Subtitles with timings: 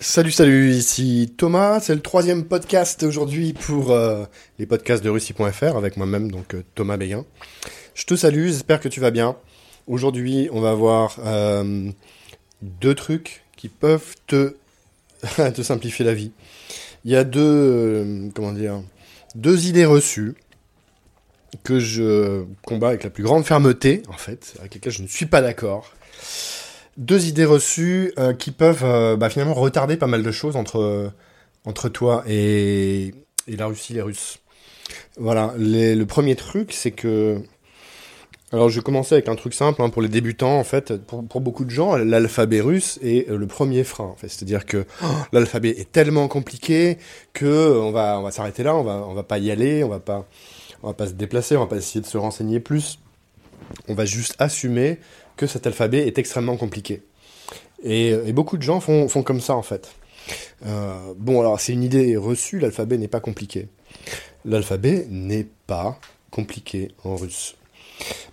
[0.00, 1.80] Salut, salut, ici Thomas.
[1.80, 4.26] C'est le troisième podcast aujourd'hui pour euh,
[4.60, 7.24] les podcasts de Russie.fr avec moi-même, donc euh, Thomas Béguin.
[7.94, 9.36] Je te salue, j'espère que tu vas bien.
[9.88, 11.90] Aujourd'hui, on va voir euh,
[12.62, 14.54] deux trucs qui peuvent te,
[15.62, 16.30] simplifier la vie.
[17.04, 18.80] Il y a deux, comment dire,
[19.34, 20.36] deux idées reçues
[21.64, 25.26] que je combats avec la plus grande fermeté, en fait, avec lesquelles je ne suis
[25.26, 25.92] pas d'accord
[26.98, 31.10] deux idées reçues euh, qui peuvent euh, bah, finalement retarder pas mal de choses entre,
[31.64, 33.14] entre toi et,
[33.46, 34.40] la Russie, les Russes.
[35.16, 37.40] Voilà, le premier truc, c'est que...
[38.50, 40.96] Alors je vais commencer avec un truc simple hein, pour les débutants en fait.
[41.04, 44.14] Pour, beaucoup de gens, l'alphabet russe est le premier frein.
[44.22, 44.86] C'est-à-dire que
[45.32, 46.96] l'alphabet est tellement compliqué
[47.34, 49.90] que on va on va s'arrêter là, on va on va pas y aller, on
[49.90, 50.26] va pas
[50.82, 52.98] on va pas se déplacer, on va pas essayer de se renseigner plus.
[53.86, 54.98] On va juste assumer
[55.38, 57.02] que cet alphabet est extrêmement compliqué.
[57.82, 59.94] Et, beaucoup de gens font, font, comme ça en fait.
[60.66, 63.68] Euh, bon, alors c'est une idée reçue, l'alphabet n'est pas compliqué.
[64.44, 65.98] L'alphabet n'est pas
[66.30, 67.54] compliqué en russe.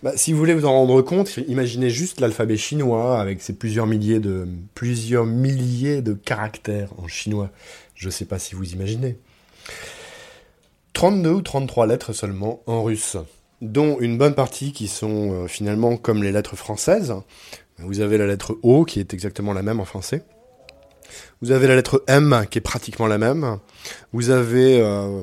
[0.03, 3.87] Bah, si vous voulez vous en rendre compte, imaginez juste l'alphabet chinois avec ses plusieurs
[3.87, 7.51] milliers de, plusieurs milliers de caractères en chinois.
[7.95, 9.17] Je ne sais pas si vous imaginez.
[10.93, 13.17] 32 ou 33 lettres seulement en russe
[13.61, 17.13] dont une bonne partie qui sont euh, finalement comme les lettres françaises.
[17.77, 20.23] Vous avez la lettre O qui est exactement la même en français.
[21.41, 23.59] Vous avez la lettre M qui est pratiquement la même.
[24.13, 25.21] Vous avez euh,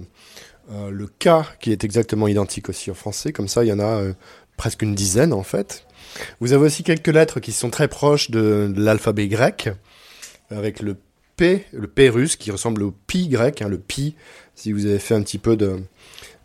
[0.70, 1.28] euh, le K
[1.60, 3.32] qui est exactement identique aussi en français.
[3.32, 4.02] Comme ça, il y en a
[4.56, 5.86] presque une dizaine en fait.
[6.40, 9.70] Vous avez aussi quelques lettres qui sont très proches de, l'alphabet grec,
[10.50, 10.96] avec le
[11.36, 14.14] P, le P russe qui ressemble au pi grec, hein, le pi.
[14.54, 15.80] Si vous avez fait un petit peu de,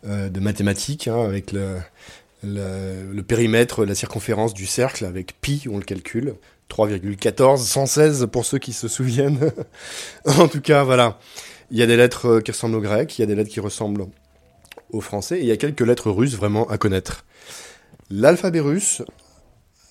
[0.06, 1.76] euh, mathématiques, hein, avec le,
[2.42, 6.34] le, périmètre, la circonférence du cercle, avec pi, on le calcule.
[6.70, 9.52] 3,14, 116 pour ceux qui se souviennent.
[10.26, 11.18] en tout cas, voilà.
[11.70, 13.50] Il y a des lettres euh, qui ressemblent au grec, il y a des lettres
[13.50, 14.06] qui ressemblent
[14.90, 17.24] au français, et il y a quelques lettres russes vraiment à connaître.
[18.10, 19.02] L'alphabet russe,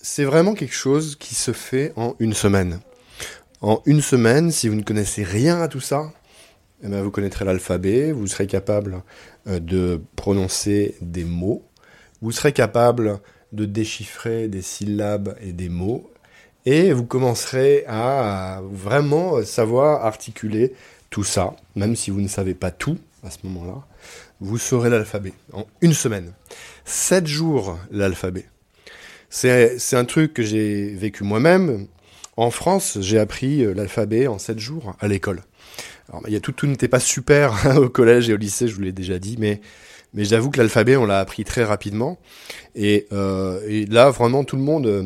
[0.02, 2.80] c'est vraiment quelque chose qui se fait en une semaine.
[3.62, 6.12] En une semaine, si vous ne connaissez rien à tout ça,
[6.84, 9.02] eh ben, vous connaîtrez l'alphabet, vous serez capable
[9.48, 11.64] euh, de prononcer des mots,
[12.22, 13.20] vous serez capable
[13.54, 16.12] de déchiffrer des syllabes et des mots,
[16.66, 20.74] et vous commencerez à vraiment savoir articuler
[21.10, 23.88] tout ça, même si vous ne savez pas tout à ce moment-là,
[24.40, 26.34] vous saurez l'alphabet en une semaine.
[26.86, 28.46] Sept jours l'alphabet.
[29.30, 31.88] C'est un truc que j'ai vécu moi-même.
[32.38, 35.42] En France, j'ai appris euh, l'alphabet en sept jours à l'école.
[36.08, 38.68] Alors, il y a tout, tout n'était pas super hein, au collège et au lycée,
[38.68, 39.60] je vous l'ai déjà dit, mais
[40.14, 42.18] mais j'avoue que l'alphabet, on l'a appris très rapidement.
[42.76, 45.04] Et, euh, là, vraiment, tout le monde euh,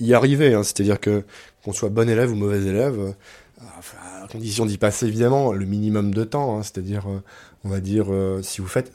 [0.00, 0.52] y arrivait.
[0.52, 0.62] Hein.
[0.62, 1.24] C'est-à-dire que
[1.64, 3.14] qu'on soit bon élève ou mauvais élève,
[3.58, 6.58] à condition d'y passer évidemment le minimum de temps.
[6.58, 6.62] Hein.
[6.62, 7.06] C'est-à-dire,
[7.64, 8.06] on va dire,
[8.42, 8.92] si vous faites,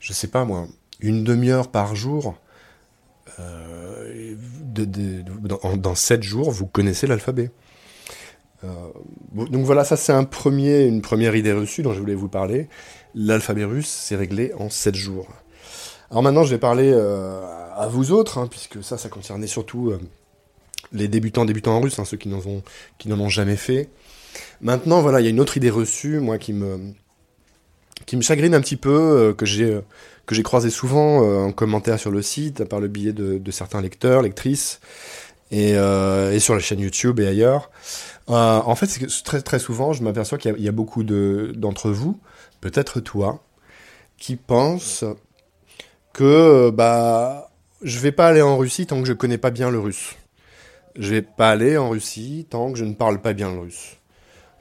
[0.00, 0.66] je sais pas moi,
[0.98, 2.34] une demi-heure par jour,
[4.70, 7.50] dans, dans 7 jours, vous connaissez l'alphabet.
[8.64, 8.68] Euh,
[9.32, 12.68] donc voilà, ça c'est un premier, une première idée reçue dont je voulais vous parler.
[13.14, 15.28] L'alphabet russe, c'est réglé en 7 jours.
[16.10, 17.40] Alors maintenant, je vais parler euh,
[17.76, 20.00] à vous autres, hein, puisque ça, ça concernait surtout euh,
[20.92, 22.62] les débutants, débutants en russe, hein, ceux qui n'en ont,
[22.98, 23.88] qui n'en ont jamais fait.
[24.60, 26.92] Maintenant, voilà, il y a une autre idée reçue, moi, qui me,
[28.06, 29.80] qui me chagrine un petit peu, que j'ai,
[30.30, 34.22] que j'ai croisé souvent en commentaire sur le site, par le biais de, certains lecteurs,
[34.22, 34.80] lectrices,
[35.50, 37.68] et, et sur la chaîne YouTube et ailleurs.
[38.30, 41.90] Euh, en fait, c'est que très, très souvent, je m'aperçois qu'il y, a beaucoup d'entre
[41.90, 42.20] vous,
[42.60, 43.42] peut-être toi,
[44.18, 45.04] qui pensent
[46.12, 47.50] que bah,
[47.82, 50.16] je vais pas aller en Russie tant que je connais pas bien le russe.
[50.96, 53.96] Je vais pas aller en Russie tant que je ne parle pas bien le russe.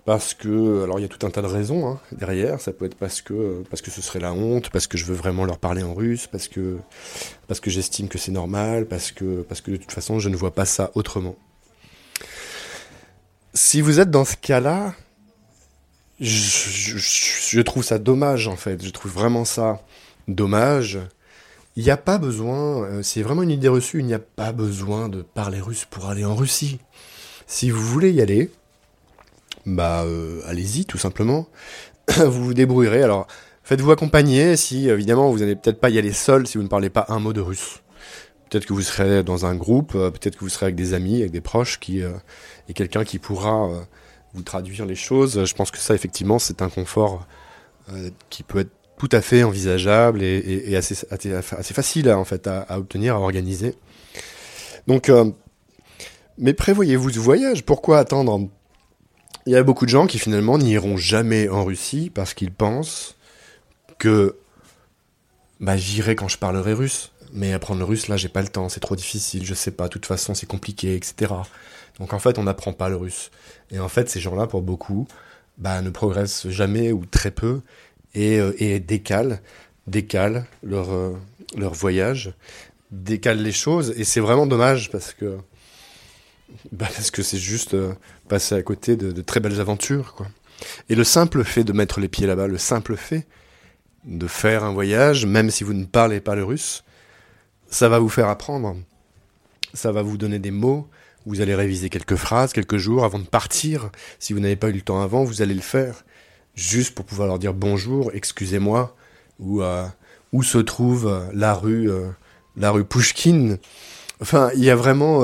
[0.05, 2.61] Parce que, alors il y a tout un tas de raisons hein, derrière.
[2.61, 5.15] Ça peut être parce que parce que ce serait la honte, parce que je veux
[5.15, 6.77] vraiment leur parler en russe, parce que
[7.47, 10.35] parce que j'estime que c'est normal, parce que parce que de toute façon je ne
[10.35, 11.35] vois pas ça autrement
[13.53, 14.93] si vous êtes dans ce cas-là,
[16.19, 18.83] je, trouve ça dommage en fait.
[18.83, 19.81] Je trouve vraiment ça
[20.27, 20.99] dommage.
[21.75, 24.51] Il n'y a pas besoin, euh, c'est vraiment une idée reçue, il n'y a pas
[24.51, 26.79] besoin de parler russe pour aller en Russie.
[27.47, 28.51] Si vous voulez y aller,
[29.69, 31.47] bah euh, allez-y tout simplement.
[32.17, 33.03] vous vous débrouillerez.
[33.03, 33.27] Alors
[33.63, 36.89] faites-vous accompagner si évidemment vous n'allez peut-être pas y aller seul si vous ne parlez
[36.89, 37.81] pas un mot de russe.
[38.49, 41.19] Peut-être que vous serez dans un groupe, euh, peut-être que vous serez avec des amis,
[41.19, 42.11] avec des proches, qui euh,
[42.67, 43.69] et quelqu'un qui pourra
[44.33, 45.45] vous traduire les choses.
[45.45, 47.27] Je pense que ça, effectivement, c'est un confort
[48.29, 50.93] qui peut être tout à fait envisageable et, assez,
[51.73, 53.73] facile en fait à, obtenir, à organiser.
[54.85, 55.11] Donc,
[56.39, 57.65] mais prévoyez-vous ce voyage?
[57.65, 58.49] Pourquoi attendre
[59.45, 63.15] il y a beaucoup de gens qui finalement n'iront jamais en Russie parce qu'ils pensent
[63.97, 64.35] que
[65.59, 67.11] bah, j'irai quand je parlerai russe.
[67.31, 69.83] Mais apprendre le russe, là, j'ai pas le temps, c'est trop difficile, je sais pas,
[69.83, 71.33] de toute façon, c'est compliqué, etc.
[71.99, 73.29] Donc en fait, on n'apprend pas le russe.
[73.69, 75.07] Et en fait, ces gens-là, pour beaucoup,
[75.59, 77.61] bah, ne progressent jamais ou très peu
[78.15, 79.39] et, euh, et décalent,
[79.85, 81.13] décalent leur, euh,
[81.55, 82.33] leur voyage,
[82.89, 83.93] décalent les choses.
[83.95, 85.37] Et c'est vraiment dommage parce que
[86.71, 87.93] bah, parce que c'est juste euh,
[88.27, 90.27] passer à côté de, très belles aventures, quoi.
[90.89, 93.27] Et le simple fait de mettre les pieds là-bas, le simple fait
[94.03, 96.83] de faire un voyage, même si vous ne parlez pas le russe,
[97.69, 98.75] ça va vous faire apprendre.
[99.73, 100.89] Ça va vous donner des mots.
[101.25, 103.89] Vous allez réviser quelques phrases, quelques jours avant de partir.
[104.19, 106.03] Si vous n'avez pas eu le temps avant, vous allez le faire.
[106.55, 108.95] Juste pour pouvoir leur dire bonjour, excusez-moi,
[109.39, 109.85] ou euh,
[110.33, 111.89] où se trouve euh, la rue,
[112.57, 113.57] la rue Pushkin.
[114.21, 115.21] Enfin, il y a vraiment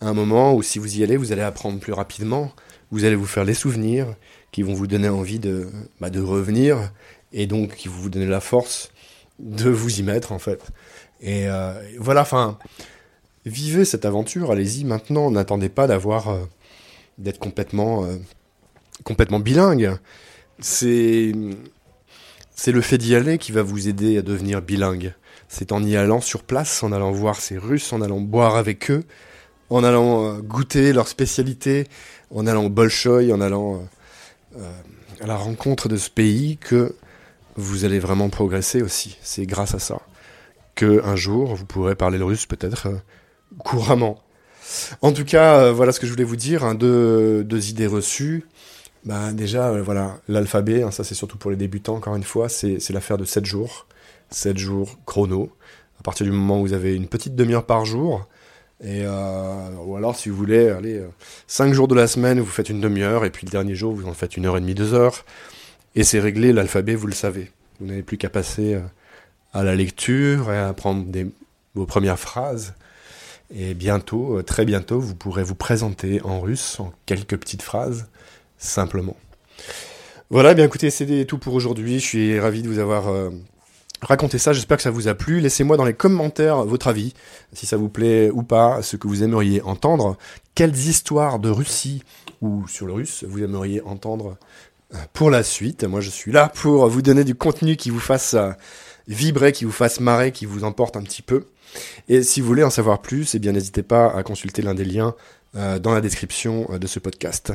[0.00, 2.52] un moment où si vous y allez, vous allez apprendre plus rapidement.
[2.90, 4.14] Vous allez vous faire les souvenirs
[4.52, 5.68] qui vont vous donner envie de,
[6.00, 6.92] bah, revenir
[7.32, 8.90] et donc qui vont vous donner la force
[9.38, 10.62] de vous y mettre en fait.
[11.20, 12.58] Et euh, voilà, enfin,
[13.44, 16.44] vivez cette aventure, allez-y maintenant, n'attendez pas d'avoir, euh,
[17.18, 19.96] d'être complètement, euh, bilingue.
[20.60, 21.32] C'est
[22.66, 25.14] le fait d'y aller qui va vous aider à devenir bilingue.
[25.48, 28.90] C'est en y allant sur place, en allant voir ces Russes, en allant boire avec
[28.90, 29.04] eux,
[29.70, 31.86] en allant goûter leurs spécialités,
[32.34, 33.82] en allant au Bolchoï, en allant
[35.20, 36.94] à la rencontre de ce pays que
[37.56, 39.18] vous allez vraiment progresser aussi.
[39.22, 40.00] C'est grâce à ça
[40.74, 42.96] que un jour vous pourrez parler le russe peut-être euh,
[43.58, 44.22] couramment.
[45.02, 46.64] En tout cas, euh, voilà ce que je voulais vous dire.
[46.64, 48.46] Hein, deux, idées reçues.
[49.04, 52.48] Bah, déjà, euh, voilà, l'alphabet, hein, ça c'est surtout pour les débutants, encore une fois,
[52.48, 53.86] c'est l'affaire de 7 jours.
[54.30, 55.50] 7 jours chrono.
[55.98, 58.28] À partir du moment où vous avez une petite demi-heure par jour,
[58.80, 61.02] et euh, ou alors, si vous voulez, allez,
[61.46, 64.06] 5 jours de la semaine, vous faites une demi-heure, et puis le dernier jour, vous
[64.06, 65.24] en faites une heure et demie, deux heures.
[65.94, 67.50] Et c'est réglé, l'alphabet, vous le savez.
[67.80, 68.80] Vous n'avez plus qu'à passer euh,
[69.52, 71.04] à la lecture et à apprendre
[71.74, 72.74] vos premières phrases.
[73.54, 78.08] Et bientôt, euh, très bientôt, vous pourrez vous présenter en russe en quelques petites phrases,
[78.58, 79.16] simplement.
[80.30, 81.98] Voilà, bien écoutez, c'est tout pour aujourd'hui.
[81.98, 83.30] Je suis ravi de vous avoir euh,
[84.02, 84.52] raconté ça.
[84.52, 85.40] J'espère que ça vous a plu.
[85.40, 87.14] Laissez-moi dans les commentaires votre avis,
[87.52, 90.16] si ça vous plaît ou pas, ce que vous aimeriez entendre.
[90.54, 92.02] Quelles histoires de Russie
[92.40, 94.36] ou sur le russe vous aimeriez entendre
[95.12, 95.84] pour la suite?
[95.84, 98.50] Moi, je suis là pour vous donner du contenu qui vous fasse euh,
[99.06, 101.46] vibrer, qui vous fasse marrer, qui vous emporte un petit peu.
[102.08, 104.84] Et si vous voulez en savoir plus, eh bien, n'hésitez pas à consulter l'un des
[104.84, 105.12] liens euh,
[105.54, 107.52] dans la description euh, de ce podcast,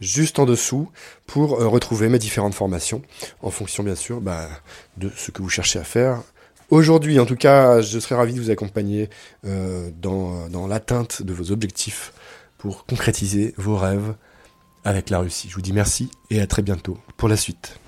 [0.00, 0.90] juste en dessous,
[1.26, 3.02] pour retrouver mes différentes formations,
[3.42, 4.48] en fonction, bien sûr, bah,
[4.96, 6.22] de ce que vous cherchez à faire.
[6.70, 9.08] Aujourd'hui, en tout cas, je serais ravi de vous accompagner
[9.44, 12.12] dans, dans l'atteinte de vos objectifs
[12.58, 14.16] pour concrétiser vos rêves
[14.82, 15.48] avec la Russie.
[15.48, 17.78] Je vous dis merci et à très bientôt pour la suite.